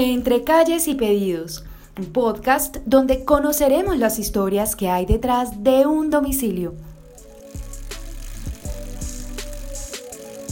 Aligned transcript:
Entre 0.00 0.44
calles 0.44 0.86
y 0.86 0.94
pedidos, 0.94 1.64
un 1.98 2.12
podcast 2.12 2.76
donde 2.86 3.24
conoceremos 3.24 3.98
las 3.98 4.20
historias 4.20 4.76
que 4.76 4.88
hay 4.88 5.06
detrás 5.06 5.64
de 5.64 5.86
un 5.86 6.08
domicilio. 6.08 6.74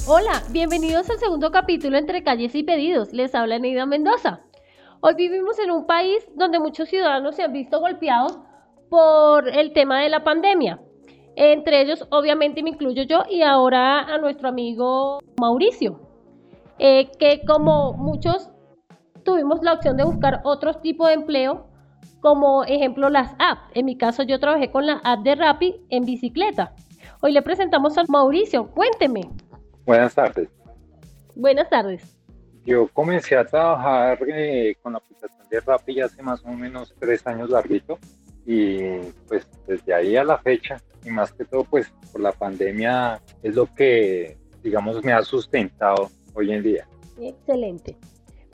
Hola, 0.08 0.42
bienvenidos 0.50 1.08
al 1.10 1.20
segundo 1.20 1.52
capítulo 1.52 1.96
Entre 1.96 2.24
calles 2.24 2.56
y 2.56 2.64
pedidos. 2.64 3.12
Les 3.12 3.36
habla 3.36 3.60
Neida 3.60 3.86
Mendoza. 3.86 4.40
Hoy 5.00 5.14
vivimos 5.14 5.60
en 5.60 5.70
un 5.70 5.86
país 5.86 6.26
donde 6.34 6.58
muchos 6.58 6.88
ciudadanos 6.88 7.36
se 7.36 7.44
han 7.44 7.52
visto 7.52 7.78
golpeados 7.78 8.40
por 8.90 9.48
el 9.48 9.72
tema 9.72 10.00
de 10.00 10.08
la 10.08 10.24
pandemia. 10.24 10.80
Entre 11.36 11.82
ellos, 11.82 12.04
obviamente, 12.10 12.64
me 12.64 12.70
incluyo 12.70 13.04
yo 13.04 13.22
y 13.30 13.42
ahora 13.42 14.00
a 14.12 14.18
nuestro 14.18 14.48
amigo 14.48 15.20
Mauricio, 15.38 16.00
eh, 16.80 17.12
que 17.20 17.42
como 17.46 17.92
muchos 17.92 18.50
tuvimos 19.26 19.60
la 19.62 19.74
opción 19.74 19.98
de 19.98 20.04
buscar 20.04 20.40
otro 20.44 20.74
tipo 20.74 21.06
de 21.06 21.14
empleo, 21.14 21.66
como 22.20 22.64
ejemplo 22.64 23.10
las 23.10 23.34
apps. 23.38 23.60
En 23.74 23.84
mi 23.84 23.98
caso 23.98 24.22
yo 24.22 24.40
trabajé 24.40 24.70
con 24.70 24.86
la 24.86 25.00
app 25.04 25.22
de 25.22 25.34
Rappi 25.34 25.84
en 25.90 26.04
bicicleta. 26.04 26.72
Hoy 27.20 27.32
le 27.32 27.42
presentamos 27.42 27.98
a 27.98 28.04
Mauricio. 28.08 28.70
Cuénteme. 28.70 29.28
Buenas 29.84 30.14
tardes. 30.14 30.48
Buenas 31.34 31.68
tardes. 31.68 32.16
Yo 32.64 32.88
comencé 32.88 33.36
a 33.36 33.44
trabajar 33.44 34.18
eh, 34.28 34.76
con 34.80 34.92
la 34.92 34.98
aplicación 34.98 35.48
de 35.50 35.60
Rappi 35.60 36.00
hace 36.00 36.22
más 36.22 36.42
o 36.44 36.48
menos 36.48 36.94
tres 36.98 37.26
años 37.26 37.50
larguito 37.50 37.98
y 38.44 38.98
pues 39.28 39.46
desde 39.66 39.92
ahí 39.92 40.16
a 40.16 40.24
la 40.24 40.38
fecha 40.38 40.80
y 41.04 41.10
más 41.10 41.32
que 41.32 41.44
todo 41.44 41.64
pues 41.64 41.92
por 42.12 42.20
la 42.20 42.32
pandemia 42.32 43.20
es 43.42 43.54
lo 43.56 43.66
que 43.74 44.36
digamos 44.62 45.02
me 45.04 45.12
ha 45.12 45.22
sustentado 45.22 46.10
hoy 46.34 46.52
en 46.52 46.62
día. 46.62 46.88
Excelente. 47.20 47.96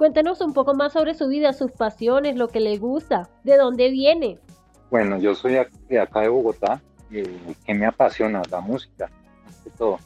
Cuéntenos 0.03 0.41
un 0.41 0.53
poco 0.53 0.75
más 0.75 0.95
sobre 0.95 1.15
su 1.15 1.29
vida, 1.29 1.53
sus 1.53 1.71
pasiones, 1.71 2.35
lo 2.35 2.49
que 2.49 2.59
le 2.59 2.77
gusta, 2.77 3.29
de 3.45 3.57
dónde 3.57 3.89
viene. 3.89 4.41
Bueno, 4.91 5.17
yo 5.21 5.33
soy 5.33 5.57
de 5.89 6.01
acá 6.01 6.23
de 6.23 6.29
Bogotá 6.29 6.83
y 7.09 7.23
que 7.23 7.73
me 7.73 7.87
apasiona 7.87 8.43
la 8.51 8.59
música, 8.59 9.09
más 9.45 9.57
que 9.63 9.71
todo. 9.71 10.01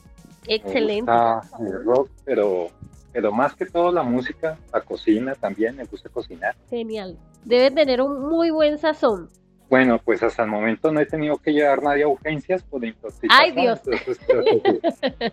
Excelente. 0.47 1.11
Me 1.59 1.71
el 1.71 1.83
rock, 1.83 2.11
pero, 2.27 2.69
pero 3.11 3.33
más 3.33 3.55
que 3.55 3.65
todo 3.65 3.91
la 3.91 4.03
música, 4.03 4.59
la 4.71 4.83
cocina 4.83 5.35
también, 5.35 5.77
me 5.77 5.85
gusta 5.85 6.11
cocinar. 6.11 6.55
Genial. 6.69 7.17
Debe 7.47 7.71
tener 7.71 8.03
un 8.03 8.29
muy 8.29 8.51
buen 8.51 8.77
sazón. 8.77 9.31
Bueno, 9.71 9.99
pues 10.05 10.23
hasta 10.23 10.43
el 10.43 10.51
momento 10.51 10.93
no 10.93 11.01
he 11.01 11.07
tenido 11.07 11.39
que 11.39 11.55
llevar 11.55 11.83
nadie 11.83 12.03
a 12.03 12.09
urgencias 12.09 12.63
por 12.65 12.85
intoxicación. 12.85 13.31
¡Ay, 13.33 13.53
Dios! 13.53 13.81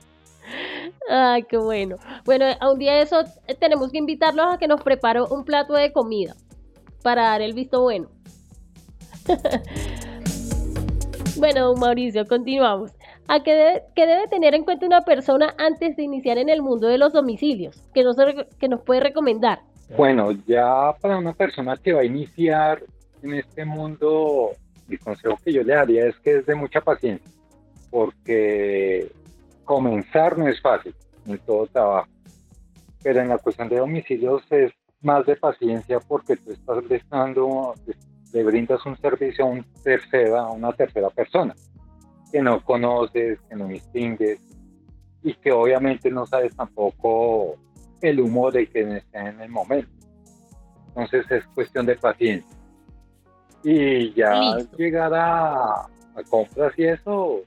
Ay, 1.09 1.43
qué 1.43 1.57
bueno. 1.57 1.97
Bueno, 2.25 2.45
a 2.59 2.71
un 2.71 2.79
día 2.79 2.93
de 2.93 3.01
eso 3.01 3.21
eh, 3.47 3.55
tenemos 3.55 3.91
que 3.91 3.97
invitarlos 3.97 4.53
a 4.53 4.57
que 4.57 4.67
nos 4.67 4.81
prepare 4.81 5.21
un 5.21 5.43
plato 5.43 5.73
de 5.73 5.91
comida 5.91 6.35
para 7.01 7.23
dar 7.23 7.41
el 7.41 7.53
visto 7.53 7.81
bueno. 7.81 8.09
bueno, 11.37 11.75
Mauricio, 11.75 12.25
continuamos. 12.25 12.91
¿A 13.27 13.41
qué 13.41 13.81
debe, 13.95 14.27
tener 14.29 14.53
en 14.53 14.63
cuenta 14.63 14.85
una 14.85 15.01
persona 15.01 15.53
antes 15.57 15.95
de 15.95 16.03
iniciar 16.03 16.37
en 16.37 16.49
el 16.49 16.61
mundo 16.61 16.87
de 16.87 16.97
los 16.97 17.13
domicilios? 17.13 17.81
¿Qué 17.93 18.03
nos, 18.03 18.17
que 18.59 18.67
nos 18.67 18.81
puede 18.81 18.99
recomendar? 18.99 19.59
Bueno, 19.97 20.31
ya 20.45 20.93
para 20.99 21.17
una 21.17 21.33
persona 21.33 21.77
que 21.77 21.93
va 21.93 22.01
a 22.01 22.05
iniciar 22.05 22.83
en 23.21 23.35
este 23.35 23.63
mundo, 23.63 24.51
el 24.89 24.99
consejo 24.99 25.37
que 25.43 25.53
yo 25.53 25.63
le 25.63 25.73
daría 25.73 26.07
es 26.07 26.17
que 26.19 26.37
es 26.37 26.45
de 26.45 26.55
mucha 26.55 26.81
paciencia, 26.81 27.31
porque 27.89 29.09
comenzar 29.63 30.37
no 30.37 30.47
es 30.47 30.61
fácil 30.61 30.95
en 31.25 31.37
todo 31.39 31.67
trabajo, 31.67 32.09
pero 33.01 33.21
en 33.21 33.29
la 33.29 33.37
cuestión 33.37 33.69
de 33.69 33.77
domicilios 33.77 34.43
es 34.51 34.71
más 35.01 35.25
de 35.25 35.35
paciencia 35.35 35.99
porque 35.99 36.37
tú 36.37 36.51
estás 36.51 36.83
prestando, 36.85 37.73
le 38.31 38.43
brindas 38.43 38.85
un 38.85 38.97
servicio 38.97 39.45
a, 39.45 39.47
un 39.49 39.65
tercera, 39.83 40.41
a 40.41 40.51
una 40.51 40.71
tercera 40.73 41.09
persona 41.09 41.53
que 42.31 42.41
no 42.41 42.63
conoces, 42.63 43.39
que 43.47 43.55
no 43.55 43.67
distingues 43.67 44.39
y 45.21 45.35
que 45.35 45.51
obviamente 45.51 46.09
no 46.09 46.25
sabes 46.25 46.55
tampoco 46.55 47.55
el 48.01 48.19
humor 48.19 48.53
de 48.53 48.67
quien 48.67 48.93
está 48.93 49.29
en 49.29 49.39
el 49.39 49.49
momento. 49.49 49.91
Entonces 50.87 51.29
es 51.31 51.45
cuestión 51.53 51.85
de 51.85 51.95
paciencia. 51.95 52.57
Y 53.63 54.13
ya 54.13 54.57
llegar 54.77 55.13
a, 55.13 55.83
a 55.83 56.23
compras 56.29 56.73
y 56.77 56.83
eso, 56.85 57.41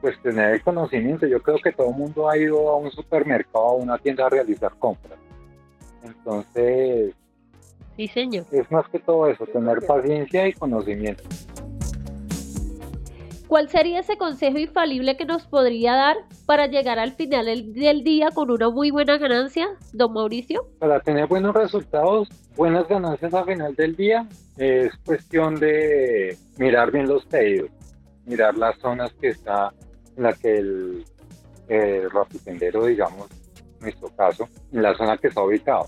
pues 0.00 0.20
tener 0.22 0.54
el 0.54 0.62
conocimiento. 0.62 1.26
Yo 1.26 1.42
creo 1.42 1.58
que 1.62 1.72
todo 1.72 1.90
el 1.90 1.96
mundo 1.96 2.28
ha 2.28 2.36
ido 2.36 2.68
a 2.68 2.76
un 2.76 2.90
supermercado, 2.90 3.66
a 3.66 3.74
una 3.74 3.98
tienda 3.98 4.26
a 4.26 4.30
realizar 4.30 4.72
compras. 4.78 5.18
Entonces, 6.02 7.14
sí, 7.96 8.08
señor. 8.08 8.44
es 8.52 8.70
más 8.70 8.88
que 8.88 8.98
todo 8.98 9.28
eso, 9.28 9.46
tener 9.46 9.84
paciencia 9.86 10.46
y 10.48 10.52
conocimiento. 10.52 11.24
¿Cuál 13.48 13.70
sería 13.70 14.00
ese 14.00 14.18
consejo 14.18 14.58
infalible 14.58 15.16
que 15.16 15.24
nos 15.24 15.46
podría 15.46 15.94
dar 15.94 16.16
para 16.44 16.66
llegar 16.66 16.98
al 16.98 17.12
final 17.12 17.46
del 17.72 18.04
día 18.04 18.28
con 18.34 18.50
una 18.50 18.68
muy 18.68 18.90
buena 18.90 19.16
ganancia, 19.16 19.68
don 19.94 20.12
Mauricio? 20.12 20.68
Para 20.78 21.00
tener 21.00 21.26
buenos 21.26 21.54
resultados, 21.54 22.28
buenas 22.56 22.86
ganancias 22.88 23.32
al 23.32 23.46
final 23.46 23.74
del 23.74 23.96
día, 23.96 24.28
es 24.58 24.94
cuestión 24.98 25.54
de 25.54 26.36
mirar 26.58 26.90
bien 26.92 27.08
los 27.08 27.24
pedidos, 27.24 27.70
mirar 28.26 28.54
las 28.58 28.78
zonas 28.80 29.14
que 29.14 29.28
está 29.28 29.72
en 30.18 30.24
la 30.24 30.32
que 30.34 30.58
el, 30.58 31.04
el 31.68 32.10
digamos, 32.86 33.28
en 33.30 33.80
nuestro 33.80 34.08
caso, 34.16 34.48
en 34.72 34.82
la 34.82 34.94
zona 34.96 35.16
que 35.16 35.28
está 35.28 35.42
ubicado. 35.42 35.86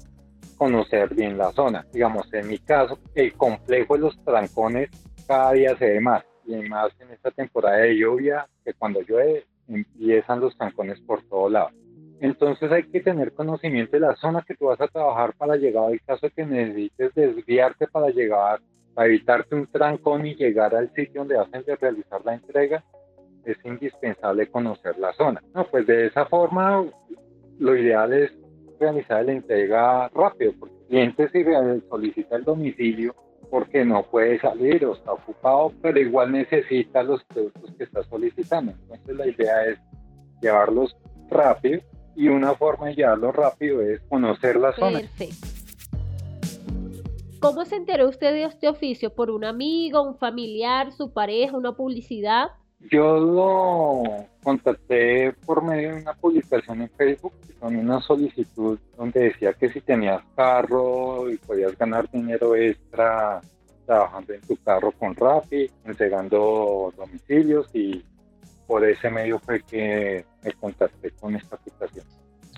Conocer 0.57 1.15
bien 1.15 1.37
la 1.37 1.53
zona. 1.53 1.87
Digamos, 1.93 2.33
en 2.33 2.49
mi 2.49 2.59
caso, 2.59 2.99
el 3.15 3.33
complejo 3.35 3.95
de 3.95 4.01
los 4.01 4.25
trancones 4.25 4.91
cada 5.27 5.53
día 5.53 5.77
se 5.77 5.87
ve 5.87 6.01
más, 6.01 6.25
y 6.47 6.55
más 6.69 6.93
en 7.01 7.11
esta 7.11 7.31
temporada 7.31 7.79
de 7.79 7.97
lluvia, 7.97 8.47
que 8.65 8.75
cuando 8.75 9.01
llueve 9.01 9.47
empiezan 9.69 10.41
los 10.41 10.57
trancones 10.57 11.01
por 11.01 11.23
todos 11.29 11.53
lados. 11.53 11.73
Entonces 12.21 12.71
hay 12.71 12.85
que 12.85 13.01
tener 13.01 13.33
conocimiento 13.33 13.93
de 13.93 14.01
la 14.01 14.17
zona 14.17 14.45
que 14.47 14.55
tú 14.55 14.67
vas 14.67 14.81
a 14.81 14.89
trabajar 14.89 15.33
para 15.35 15.57
llegar 15.57 15.85
al 15.85 16.01
caso 16.03 16.29
que 16.35 16.45
necesites 16.45 17.15
desviarte 17.15 17.87
para 17.87 18.11
llegar, 18.11 18.61
para 18.93 19.07
evitarte 19.09 19.55
un 19.55 19.67
trancón 19.67 20.27
y 20.27 20.35
llegar 20.35 20.75
al 20.75 20.93
sitio 20.93 21.21
donde 21.21 21.37
vas 21.37 21.49
a 21.55 21.75
realizar 21.81 22.21
la 22.25 22.35
entrega 22.35 22.85
es 23.45 23.57
indispensable 23.65 24.51
conocer 24.51 24.99
la 24.99 25.13
zona. 25.15 25.43
No, 25.55 25.65
pues 25.65 25.87
de 25.87 26.07
esa 26.07 26.27
forma 26.27 26.85
lo 27.59 27.77
ideal 27.77 28.13
es 28.13 28.33
realizar 28.79 29.25
la 29.25 29.33
entrega 29.33 30.09
rápido, 30.09 30.53
porque 30.59 30.75
el 30.75 30.87
cliente 30.87 31.29
si 31.31 31.89
solicita 31.89 32.37
el 32.37 32.45
domicilio 32.45 33.15
porque 33.51 33.85
no 33.85 34.05
puede 34.05 34.41
salir 34.41 34.85
o 34.87 34.95
está 34.95 35.13
ocupado, 35.13 35.73
pero 35.83 35.99
igual 35.99 36.33
necesita 36.33 37.03
los 37.03 37.23
productos 37.25 37.75
que 37.77 37.85
está 37.85 38.03
solicitando. 38.05 38.73
Entonces 38.73 39.17
la 39.17 39.27
idea 39.27 39.65
es 39.67 39.79
llevarlos 40.41 40.97
rápido 41.29 41.81
y 42.15 42.29
una 42.29 42.55
forma 42.55 42.89
de 42.89 42.95
llevarlo 42.95 43.33
rápido 43.33 43.83
es 43.83 44.01
conocer 44.09 44.57
la 44.57 44.73
zona. 44.73 45.01
Perfecto. 45.01 45.49
¿Cómo 47.41 47.65
se 47.65 47.77
enteró 47.77 48.09
usted 48.09 48.33
de 48.33 48.45
este 48.45 48.69
oficio? 48.69 49.15
¿Por 49.15 49.31
un 49.31 49.45
amigo, 49.45 50.03
un 50.03 50.17
familiar, 50.17 50.93
su 50.93 51.13
pareja, 51.13 51.57
una 51.57 51.73
publicidad? 51.73 52.49
Yo 52.89 53.19
lo 53.19 54.03
contacté 54.43 55.33
por 55.45 55.63
medio 55.63 55.95
de 55.95 56.03
una 56.03 56.15
publicación 56.15 56.81
en 56.81 56.91
Facebook, 56.91 57.35
con 57.59 57.77
una 57.77 58.01
solicitud 58.01 58.79
donde 58.97 59.25
decía 59.25 59.53
que 59.53 59.69
si 59.69 59.81
tenías 59.83 60.23
carro 60.35 61.31
y 61.31 61.37
podías 61.37 61.77
ganar 61.77 62.11
dinero 62.11 62.57
extra 62.57 63.41
trabajando 63.85 64.33
en 64.33 64.41
tu 64.43 64.57
carro 64.57 64.93
con 64.93 65.15
Rappi, 65.15 65.71
entregando 65.85 66.93
domicilios 66.97 67.69
y 67.75 68.03
por 68.67 68.85
ese 68.85 69.11
medio 69.11 69.39
fue 69.41 69.61
que 69.63 70.25
me 70.43 70.53
contacté 70.53 71.11
con 71.21 71.35
esta 71.35 71.57
aplicación. 71.57 72.07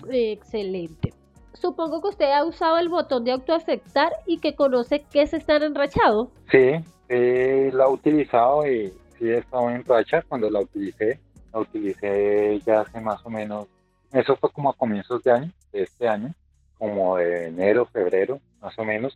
Excelente. 0.09 1.11
Supongo 1.53 2.01
que 2.01 2.09
usted 2.09 2.31
ha 2.31 2.45
usado 2.45 2.77
el 2.77 2.87
botón 2.87 3.23
de 3.23 3.31
autoaceptar 3.31 4.11
y 4.25 4.39
que 4.39 4.55
conoce 4.55 5.05
qué 5.11 5.23
es 5.23 5.33
estar 5.33 5.63
enrachado. 5.63 6.29
Sí, 6.51 6.75
eh, 7.09 7.71
lo 7.73 7.83
he 7.83 7.91
utilizado 7.91 8.67
y 8.67 8.93
sí 9.17 9.29
he 9.29 9.37
estado 9.37 9.69
en 9.69 9.83
racha 9.83 10.23
cuando 10.27 10.49
la 10.49 10.61
utilicé. 10.61 11.19
La 11.53 11.59
utilicé 11.59 12.59
ya 12.65 12.81
hace 12.81 12.99
más 12.99 13.23
o 13.25 13.29
menos, 13.29 13.67
eso 14.11 14.35
fue 14.37 14.51
como 14.51 14.69
a 14.69 14.73
comienzos 14.73 15.23
de 15.23 15.31
año, 15.31 15.51
de 15.71 15.83
este 15.83 16.07
año, 16.07 16.33
como 16.77 17.17
de 17.17 17.47
enero, 17.47 17.85
febrero, 17.85 18.39
más 18.61 18.77
o 18.77 18.83
menos. 18.83 19.15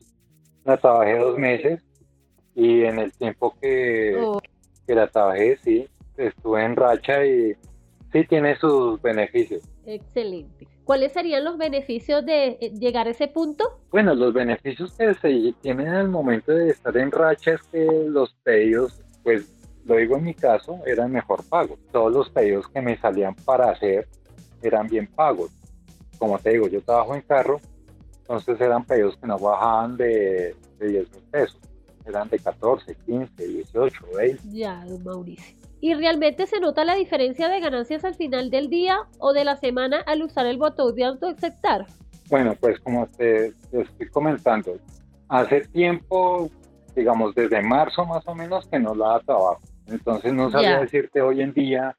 La 0.65 0.77
trabajé 0.77 1.17
dos 1.17 1.37
meses 1.37 1.83
y 2.55 2.83
en 2.83 2.99
el 2.99 3.11
tiempo 3.13 3.55
que, 3.61 4.17
oh. 4.19 4.39
que 4.85 4.95
la 4.95 5.07
trabajé, 5.07 5.57
sí, 5.57 5.87
estuve 6.17 6.63
en 6.63 6.75
racha 6.75 7.25
y 7.25 7.55
sí 8.11 8.25
tiene 8.27 8.55
sus 8.57 9.01
beneficios. 9.01 9.61
Excelente. 9.85 10.67
¿Cuáles 10.83 11.11
serían 11.11 11.43
los 11.43 11.57
beneficios 11.57 12.25
de 12.25 12.57
eh, 12.61 12.71
llegar 12.79 13.07
a 13.07 13.11
ese 13.11 13.27
punto? 13.27 13.79
Bueno, 13.91 14.15
los 14.15 14.33
beneficios 14.33 14.93
que 14.93 15.13
se 15.13 15.53
tienen 15.61 15.87
en 15.87 15.95
el 15.95 16.09
momento 16.09 16.51
de 16.53 16.69
estar 16.69 16.95
en 16.97 17.11
racha 17.11 17.51
es 17.53 17.61
que 17.63 17.85
los 17.85 18.33
pedidos 18.43 19.01
pues 19.23 19.56
lo 19.87 19.95
digo 19.95 20.17
en 20.17 20.23
mi 20.23 20.33
caso, 20.33 20.79
eran 20.85 21.11
mejor 21.11 21.43
pagos. 21.47 21.79
Todos 21.91 22.11
los 22.11 22.29
pedidos 22.29 22.67
que 22.67 22.81
me 22.81 22.97
salían 22.97 23.33
para 23.35 23.71
hacer 23.71 24.07
eran 24.61 24.87
bien 24.87 25.07
pagos. 25.07 25.51
Como 26.17 26.37
te 26.39 26.51
digo, 26.51 26.67
yo 26.67 26.81
trabajo 26.81 27.15
en 27.15 27.21
carro 27.21 27.59
Entonces 28.21 28.59
eran 28.59 28.83
pedidos 28.83 29.15
que 29.17 29.27
no 29.27 29.37
bajaban 29.37 29.95
de, 29.95 30.55
de 30.79 30.87
10 30.87 31.11
mil 31.13 31.23
pesos, 31.31 31.59
eran 32.05 32.27
de 32.29 32.39
14, 32.39 32.95
15, 33.05 33.47
18, 33.47 34.05
20. 34.15 34.43
Ya, 34.51 34.83
don 34.85 35.03
Mauricio. 35.03 35.55
¿Y 35.79 35.93
realmente 35.93 36.47
se 36.47 36.59
nota 36.59 36.83
la 36.83 36.95
diferencia 36.95 37.49
de 37.49 37.59
ganancias 37.59 38.03
al 38.03 38.15
final 38.15 38.49
del 38.49 38.69
día 38.69 38.97
o 39.19 39.31
de 39.31 39.45
la 39.45 39.55
semana 39.57 40.01
al 40.05 40.23
usar 40.23 40.47
el 40.47 40.57
botón 40.57 40.95
de 40.95 41.05
autoaceptar? 41.05 41.85
Bueno, 42.29 42.55
pues 42.59 42.79
como 42.79 43.07
te, 43.07 43.53
te 43.71 43.81
estoy 43.81 44.09
comentando, 44.09 44.73
hace 45.29 45.61
tiempo, 45.67 46.49
digamos 46.95 47.35
desde 47.35 47.61
marzo 47.61 48.05
más 48.05 48.27
o 48.27 48.35
menos, 48.35 48.67
que 48.67 48.79
no 48.79 48.93
la 48.95 49.09
da 49.09 49.19
trabajo. 49.19 49.61
Entonces 49.87 50.33
no 50.33 50.49
sabía 50.51 50.79
decirte 50.81 51.21
hoy 51.21 51.41
en 51.41 51.53
día 51.53 51.95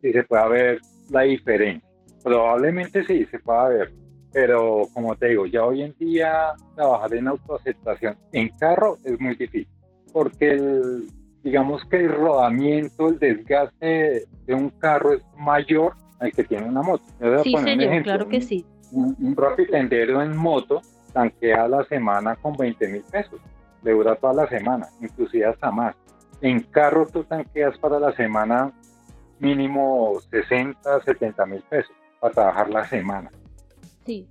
si 0.00 0.12
se 0.12 0.22
puede 0.24 0.48
ver 0.48 0.80
la 1.10 1.22
diferencia. 1.22 1.88
Probablemente 2.22 3.04
sí, 3.04 3.26
se 3.30 3.38
puede 3.38 3.78
ver. 3.78 3.92
Pero 4.32 4.82
como 4.94 5.14
te 5.16 5.28
digo, 5.28 5.46
ya 5.46 5.64
hoy 5.64 5.82
en 5.82 5.94
día 5.98 6.52
trabajar 6.74 7.14
en 7.14 7.28
autoaceptación 7.28 8.16
en 8.32 8.48
carro 8.58 8.96
es 9.04 9.20
muy 9.20 9.34
difícil. 9.34 9.68
Porque 10.12 10.52
el, 10.52 11.06
digamos 11.42 11.82
que 11.90 11.96
el 11.96 12.12
rodamiento, 12.14 13.08
el 13.08 13.18
desgaste 13.18 14.24
de 14.46 14.54
un 14.54 14.70
carro 14.70 15.14
es 15.14 15.22
mayor 15.36 15.94
al 16.20 16.32
que 16.32 16.44
tiene 16.44 16.66
una 16.68 16.82
moto. 16.82 17.04
Yo 17.20 17.28
voy 17.30 17.40
a 17.40 17.42
Sí, 17.42 17.52
poner 17.52 17.68
señor, 17.76 17.84
ejemplo. 17.92 18.12
claro 18.12 18.28
que 18.28 18.40
sí. 18.40 18.64
Un, 18.92 19.16
un 19.20 19.36
rapitendero 19.36 20.22
en 20.22 20.36
moto 20.36 20.80
tanquea 21.12 21.66
la 21.68 21.84
semana 21.84 22.36
con 22.36 22.54
20 22.56 22.88
mil 22.88 23.02
pesos. 23.10 23.40
Le 23.82 23.92
dura 23.92 24.14
toda 24.16 24.32
la 24.32 24.48
semana, 24.48 24.86
inclusive 25.00 25.44
hasta 25.46 25.70
más. 25.70 25.94
En 26.42 26.60
carro 26.60 27.06
tú 27.06 27.24
tanqueas 27.24 27.78
para 27.78 27.98
la 27.98 28.12
semana 28.12 28.72
mínimo 29.38 30.20
60, 30.30 31.00
70 31.02 31.46
mil 31.46 31.62
pesos 31.62 31.94
para 32.20 32.34
trabajar 32.34 32.68
la 32.70 32.84
semana. 32.88 33.30
Sí. 34.04 34.28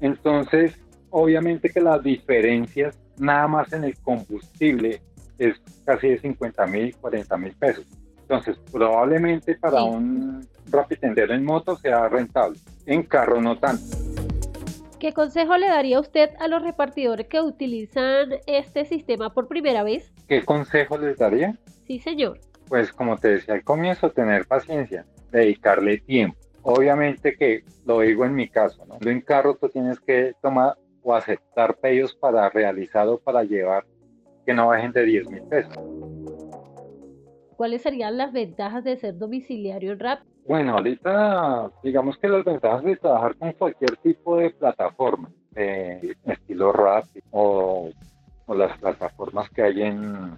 Entonces, 0.00 0.78
obviamente 1.10 1.70
que 1.70 1.80
las 1.80 2.02
diferencias 2.02 2.98
nada 3.18 3.46
más 3.48 3.72
en 3.72 3.84
el 3.84 3.96
combustible 3.98 5.00
es 5.38 5.60
casi 5.84 6.08
de 6.08 6.18
50 6.20 6.66
mil, 6.66 6.96
40 6.96 7.36
mil 7.36 7.52
pesos. 7.54 7.84
Entonces, 8.22 8.56
probablemente 8.72 9.56
para 9.56 9.80
Sí. 9.80 9.88
un 9.88 10.48
rapitendero 10.70 11.34
en 11.34 11.44
moto 11.44 11.76
sea 11.76 12.08
rentable. 12.08 12.58
En 12.86 13.02
carro 13.04 13.40
no 13.40 13.58
tanto. 13.58 13.84
¿Qué 15.06 15.12
consejo 15.12 15.56
le 15.56 15.68
daría 15.68 16.00
usted 16.00 16.30
a 16.40 16.48
los 16.48 16.62
repartidores 16.62 17.28
que 17.28 17.40
utilizan 17.40 18.30
este 18.48 18.84
sistema 18.84 19.32
por 19.32 19.46
primera 19.46 19.84
vez? 19.84 20.12
¿Qué 20.26 20.42
consejo 20.42 20.98
les 20.98 21.16
daría? 21.16 21.56
Sí, 21.86 22.00
señor. 22.00 22.40
Pues 22.66 22.90
como 22.90 23.16
te 23.16 23.28
decía 23.28 23.54
al 23.54 23.62
comienzo, 23.62 24.10
tener 24.10 24.46
paciencia, 24.46 25.06
dedicarle 25.30 25.98
tiempo. 25.98 26.36
Obviamente 26.62 27.36
que 27.36 27.62
lo 27.84 28.00
digo 28.00 28.24
en 28.24 28.34
mi 28.34 28.48
caso, 28.48 28.84
¿no? 28.84 28.98
En 29.08 29.20
carro 29.20 29.54
tú 29.54 29.68
tienes 29.68 30.00
que 30.00 30.32
tomar 30.42 30.74
o 31.04 31.14
aceptar 31.14 31.76
pedidos 31.76 32.12
para 32.16 32.50
realizar 32.50 33.06
o 33.06 33.18
para 33.18 33.44
llevar 33.44 33.86
que 34.44 34.54
no 34.54 34.66
bajen 34.66 34.90
de 34.90 35.04
10 35.04 35.30
mil 35.30 35.42
pesos. 35.44 35.78
¿Cuáles 37.56 37.82
serían 37.82 38.16
las 38.16 38.32
ventajas 38.32 38.82
de 38.82 38.96
ser 38.96 39.16
domiciliario 39.16 39.92
en 39.92 40.00
Rap? 40.00 40.22
Bueno, 40.46 40.74
ahorita 40.74 41.72
digamos 41.82 42.18
que 42.18 42.28
las 42.28 42.44
ventajas 42.44 42.84
de 42.84 42.96
trabajar 42.96 43.34
con 43.36 43.52
cualquier 43.54 43.96
tipo 43.96 44.36
de 44.36 44.50
plataforma, 44.50 45.28
de 45.50 46.16
estilo 46.24 46.72
rap 46.72 47.04
o, 47.32 47.90
o 48.46 48.54
las 48.54 48.78
plataformas 48.78 49.50
que 49.50 49.62
hay 49.62 49.82
en 49.82 50.36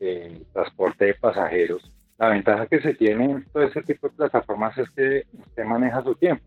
eh, 0.00 0.42
transporte 0.54 1.04
de 1.06 1.14
pasajeros, 1.14 1.92
la 2.16 2.30
ventaja 2.30 2.66
que 2.66 2.80
se 2.80 2.94
tiene 2.94 3.32
en 3.32 3.44
todo 3.52 3.64
ese 3.64 3.82
tipo 3.82 4.08
de 4.08 4.14
plataformas 4.14 4.78
es 4.78 4.88
que 4.90 5.24
usted 5.38 5.64
maneja 5.64 6.02
su 6.02 6.14
tiempo. 6.14 6.44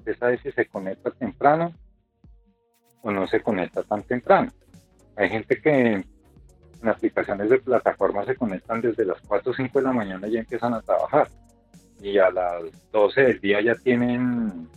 Usted 0.00 0.18
sabe 0.18 0.38
si 0.38 0.50
se 0.50 0.66
conecta 0.66 1.12
temprano 1.12 1.72
o 3.02 3.12
no 3.12 3.28
se 3.28 3.40
conecta 3.40 3.84
tan 3.84 4.02
temprano. 4.02 4.50
Hay 5.14 5.28
gente 5.28 5.60
que 5.60 5.92
en 6.82 6.88
aplicaciones 6.88 7.48
de 7.48 7.58
plataformas 7.58 8.26
se 8.26 8.34
conectan 8.34 8.80
desde 8.80 9.04
las 9.04 9.20
4 9.20 9.52
o 9.52 9.54
5 9.54 9.78
de 9.78 9.84
la 9.84 9.92
mañana 9.92 10.26
y 10.26 10.32
ya 10.32 10.40
empiezan 10.40 10.74
a 10.74 10.82
trabajar 10.82 11.28
y 12.00 12.18
a 12.18 12.30
las 12.30 12.62
12 12.92 13.20
del 13.20 13.40
día 13.40 13.60
ya 13.60 13.74
tienen 13.74 14.68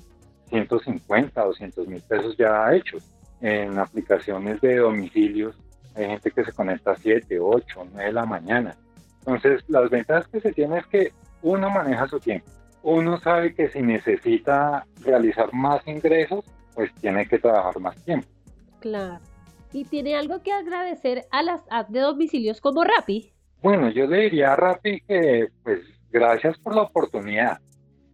150, 0.49 1.43
200 1.43 1.87
mil 1.87 2.01
pesos 2.01 2.35
ya 2.37 2.73
hechos. 2.73 3.03
En 3.41 3.79
aplicaciones 3.79 4.61
de 4.61 4.77
domicilios 4.77 5.55
hay 5.95 6.05
gente 6.05 6.31
que 6.31 6.43
se 6.43 6.53
conecta 6.53 6.91
a 6.91 6.95
7, 6.95 7.39
8, 7.39 7.87
9 7.91 8.05
de 8.05 8.13
la 8.13 8.25
mañana. 8.25 8.75
Entonces, 9.19 9.63
las 9.67 9.89
ventajas 9.89 10.27
que 10.27 10.39
se 10.39 10.51
tiene 10.51 10.79
es 10.79 10.85
que 10.87 11.11
uno 11.41 11.69
maneja 11.69 12.07
su 12.07 12.19
tiempo. 12.19 12.49
Uno 12.83 13.19
sabe 13.19 13.53
que 13.53 13.69
si 13.69 13.81
necesita 13.81 14.85
realizar 15.03 15.53
más 15.53 15.85
ingresos, 15.87 16.45
pues 16.73 16.93
tiene 16.95 17.27
que 17.27 17.37
trabajar 17.37 17.79
más 17.79 17.95
tiempo. 18.03 18.27
Claro. 18.79 19.19
¿Y 19.71 19.85
tiene 19.85 20.15
algo 20.15 20.41
que 20.41 20.51
agradecer 20.51 21.25
a 21.31 21.43
las 21.43 21.61
apps 21.69 21.91
de 21.91 21.99
domicilios 21.99 22.59
como 22.59 22.83
Rappi? 22.83 23.31
Bueno, 23.61 23.89
yo 23.89 24.07
le 24.07 24.21
diría 24.21 24.53
a 24.53 24.55
Rappi 24.55 25.01
que, 25.01 25.47
pues, 25.63 25.81
gracias 26.11 26.57
por 26.59 26.75
la 26.75 26.83
oportunidad. 26.83 27.59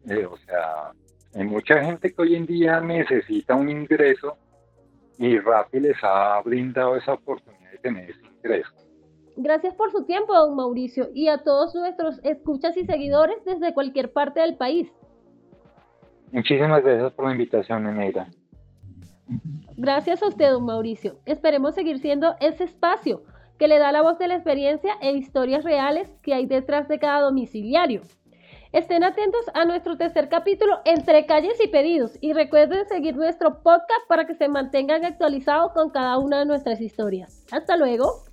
Eh, 0.08 0.26
o 0.26 0.38
sea, 0.38 0.92
hay 1.36 1.44
mucha 1.44 1.84
gente 1.84 2.14
que 2.14 2.22
hoy 2.22 2.36
en 2.36 2.46
día 2.46 2.80
necesita 2.80 3.56
un 3.56 3.70
ingreso 3.70 4.38
y 5.18 5.38
Rappi 5.40 5.80
les 5.80 5.98
ha 6.04 6.42
brindado 6.42 6.96
esa 6.96 7.14
oportunidad 7.14 7.72
de 7.72 7.78
tener 7.80 8.10
ese 8.10 8.26
ingreso. 8.26 8.72
Gracias 9.36 9.76
por 9.76 9.92
su 9.92 10.04
tiempo, 10.06 10.34
don 10.34 10.56
Mauricio, 10.56 11.10
y 11.14 11.28
a 11.28 11.44
todos 11.44 11.76
nuestros 11.76 12.20
escuchas 12.24 12.76
y 12.76 12.86
seguidores 12.86 13.38
desde 13.46 13.74
cualquier 13.74 14.12
parte 14.12 14.40
del 14.40 14.56
país. 14.56 14.92
Muchísimas 16.32 16.84
gracias 16.84 17.14
por 17.14 17.26
la 17.26 17.32
invitación, 17.34 17.88
Eneida. 17.88 18.28
Gracias 19.76 20.24
a 20.24 20.28
usted, 20.28 20.52
don 20.52 20.66
Mauricio. 20.66 21.20
Esperemos 21.26 21.76
seguir 21.76 22.00
siendo 22.00 22.36
ese 22.40 22.64
espacio 22.64 23.22
que 23.58 23.68
le 23.68 23.80
da 23.80 23.92
la 23.92 24.02
voz 24.02 24.18
de 24.18 24.28
la 24.28 24.36
experiencia 24.36 24.94
e 25.02 25.12
historias 25.12 25.64
reales 25.64 26.10
que 26.22 26.34
hay 26.34 26.46
detrás 26.46 26.88
de 26.88 27.00
cada 27.00 27.22
domiciliario. 27.22 28.02
Estén 28.74 29.04
atentos 29.04 29.46
a 29.54 29.66
nuestro 29.66 29.98
tercer 29.98 30.28
capítulo 30.30 30.80
entre 30.86 31.26
calles 31.26 31.58
y 31.64 31.68
pedidos 31.68 32.18
y 32.20 32.34
recuerden 32.34 32.86
seguir 32.88 33.16
nuestro 33.16 33.64
podcast 33.64 34.08
para 34.10 34.28
que 34.28 34.36
se 34.36 34.50
mantengan 34.50 35.06
actualizados 35.06 35.72
con 35.72 35.90
cada 35.90 36.18
una 36.18 36.40
de 36.40 36.46
nuestras 36.46 36.82
historias. 36.82 37.46
Hasta 37.52 37.78
luego. 37.78 38.24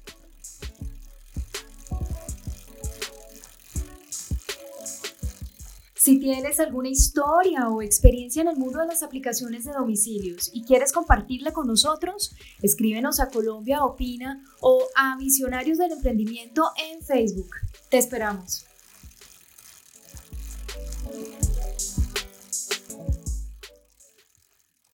Si 6.04 6.20
tienes 6.20 6.60
alguna 6.60 6.90
historia 6.90 7.70
o 7.70 7.80
experiencia 7.80 8.42
en 8.42 8.48
el 8.48 8.58
mundo 8.58 8.78
de 8.78 8.88
las 8.88 9.02
aplicaciones 9.02 9.64
de 9.64 9.72
domicilios 9.72 10.50
y 10.52 10.62
quieres 10.62 10.92
compartirla 10.92 11.54
con 11.54 11.66
nosotros, 11.66 12.36
escríbenos 12.60 13.20
a 13.20 13.30
Colombia 13.30 13.86
Opina 13.86 14.44
o 14.60 14.82
a 14.96 15.16
Visionarios 15.16 15.78
del 15.78 15.92
Emprendimiento 15.92 16.72
en 16.92 17.00
Facebook. 17.00 17.48
Te 17.88 17.96
esperamos. 17.96 18.66